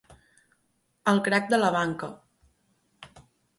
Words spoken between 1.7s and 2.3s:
banca.